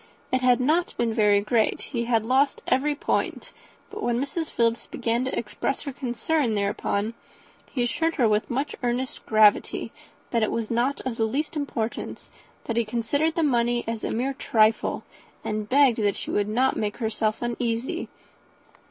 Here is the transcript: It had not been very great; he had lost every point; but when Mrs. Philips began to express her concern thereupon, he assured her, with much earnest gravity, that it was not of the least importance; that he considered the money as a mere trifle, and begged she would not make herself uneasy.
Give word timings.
It 0.33 0.41
had 0.41 0.59
not 0.59 0.95
been 0.97 1.13
very 1.13 1.41
great; 1.41 1.79
he 1.83 2.05
had 2.05 2.25
lost 2.25 2.63
every 2.65 2.95
point; 2.95 3.51
but 3.91 4.01
when 4.01 4.19
Mrs. 4.19 4.49
Philips 4.49 4.87
began 4.87 5.25
to 5.25 5.37
express 5.37 5.83
her 5.83 5.93
concern 5.93 6.55
thereupon, 6.55 7.13
he 7.69 7.83
assured 7.83 8.15
her, 8.15 8.27
with 8.27 8.49
much 8.49 8.75
earnest 8.81 9.23
gravity, 9.27 9.91
that 10.31 10.41
it 10.41 10.51
was 10.51 10.71
not 10.71 11.01
of 11.05 11.17
the 11.17 11.25
least 11.25 11.55
importance; 11.55 12.31
that 12.63 12.77
he 12.77 12.83
considered 12.83 13.35
the 13.35 13.43
money 13.43 13.83
as 13.87 14.03
a 14.03 14.09
mere 14.09 14.33
trifle, 14.33 15.03
and 15.43 15.69
begged 15.69 16.17
she 16.17 16.31
would 16.31 16.49
not 16.49 16.75
make 16.77 16.97
herself 16.97 17.39
uneasy. 17.43 18.09